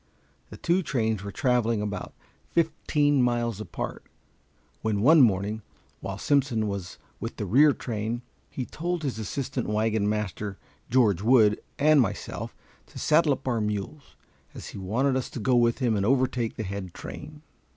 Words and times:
The 0.49 0.57
two 0.57 0.81
trains 0.81 1.23
were 1.23 1.31
traveling 1.31 1.79
about 1.79 2.15
fifteen 2.49 3.21
miles 3.21 3.61
apart, 3.61 4.03
when 4.81 5.01
one 5.03 5.21
morning, 5.21 5.61
while 5.99 6.17
Simpson 6.17 6.67
was 6.67 6.97
with 7.19 7.37
the 7.37 7.45
rear 7.45 7.71
train, 7.71 8.23
he 8.49 8.65
told 8.65 9.03
his 9.03 9.19
assistant 9.19 9.69
wagon 9.69 10.09
master 10.09 10.57
George 10.89 11.21
Wood 11.21 11.61
and 11.77 12.01
myself 12.01 12.55
to 12.87 12.97
saddle 12.97 13.33
up 13.33 13.47
our 13.47 13.61
mules, 13.61 14.15
as 14.55 14.69
he 14.69 14.79
wanted 14.79 15.15
us 15.15 15.29
to 15.29 15.39
go 15.39 15.55
with 15.55 15.77
him 15.77 15.95
and 15.95 16.03
overtake 16.03 16.55
the 16.55 16.63
head 16.63 16.95
train. 16.95 17.43